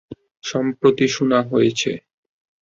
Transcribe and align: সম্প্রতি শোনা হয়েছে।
সম্প্রতি 0.43 1.05
শোনা 1.07 1.39
হয়েছে। 1.51 1.91